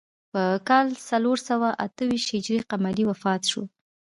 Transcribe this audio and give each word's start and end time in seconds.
په 0.31 0.43
کال 0.69 0.87
څلور 1.09 1.37
سوه 1.49 1.67
اته 1.85 2.01
ویشت 2.09 2.29
هجري 2.35 2.59
قمري 2.71 3.03
وفات 3.07 3.41
شو. 3.51 3.63